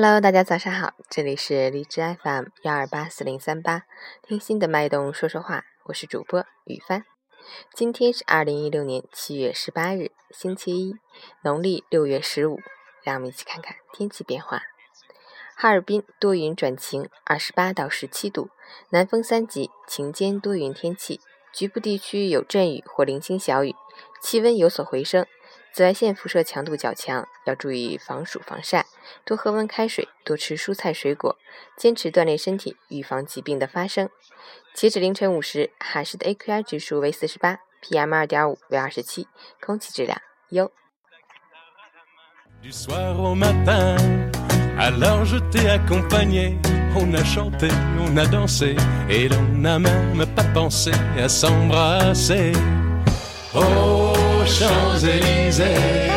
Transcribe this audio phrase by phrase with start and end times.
[0.00, 3.82] Hello，大家早上好，这里是荔枝 FM 幺二八四零三八，
[4.22, 7.04] 听心的脉动说说话，我是主播雨帆。
[7.74, 10.94] 今天是二零一六年七月十八日，星期一，
[11.42, 12.60] 农历六月十五。
[13.02, 14.62] 让我们一起看看天气变化。
[15.56, 18.50] 哈尔滨多云转晴，二十八到十七度，
[18.90, 21.20] 南风三级，晴间多云天气，
[21.52, 23.74] 局部地区有阵雨或零星小雨，
[24.22, 25.26] 气温有所回升。
[25.72, 28.86] 紫外线辐射强度较强，要注意防暑防晒，
[29.24, 31.36] 多喝温开水，多吃蔬菜水果，
[31.76, 34.08] 坚持锻炼身体，预防疾病的发生。
[34.74, 39.28] 截止凌晨五时，海市的 AQI 指数为四十八，PM 二点五为二十七，
[39.60, 40.72] 空气质量优。
[54.44, 56.10] Champs-Élysées,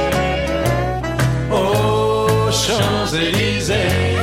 [1.51, 4.15] aux Champs-Élysées,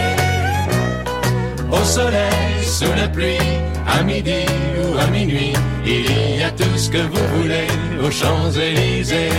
[1.70, 3.38] au soleil, sous la pluie,
[3.86, 4.44] à midi
[4.82, 5.52] ou à minuit,
[5.84, 7.66] il y a tout ce que vous voulez
[8.02, 9.32] aux Champs-Élysées.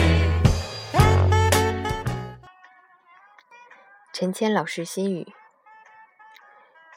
[4.13, 5.27] 陈谦老师心语：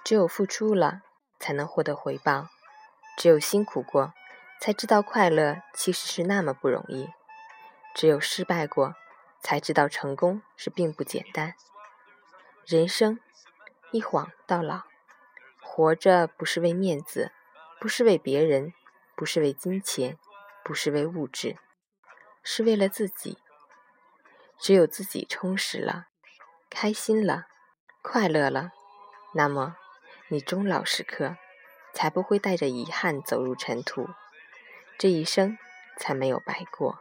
[0.04, 1.02] 只有付出了，
[1.38, 2.48] 才能获得回报；
[3.16, 4.12] 只有辛苦过，
[4.60, 7.08] 才知道快乐其实是那么不容易。
[7.94, 8.94] 只有失败过，
[9.40, 11.54] 才知道成功是并不简单。
[12.64, 13.18] 人生
[13.90, 14.82] 一晃到老，
[15.60, 17.32] 活着不是为面子，
[17.80, 18.72] 不是为别人，
[19.14, 20.18] 不是为金钱，
[20.64, 21.58] 不是为物质，
[22.42, 23.38] 是为了自己。
[24.58, 26.06] 只有自己充实了，
[26.70, 27.48] 开心了，
[28.00, 28.70] 快乐了，
[29.34, 29.76] 那么
[30.28, 31.36] 你终老时刻
[31.92, 34.08] 才不会带着遗憾走入尘土，
[34.96, 35.58] 这一生
[35.98, 37.00] 才没有白过。